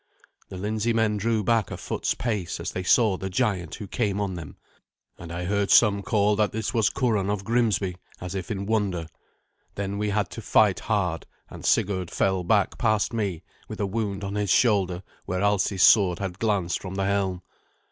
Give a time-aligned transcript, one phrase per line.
[0.49, 4.33] The Lindseymen drew back a foot's pace as they saw the giant who came on
[4.33, 4.57] them,
[5.19, 9.05] and I heard some call that this was Curan of Grimsby, as if in wonder.
[9.75, 14.23] Then we had to fight hard, and Sigurd fell back past me, with a wound
[14.23, 17.43] on his shoulder where Alsi's sword had glanced from the helm.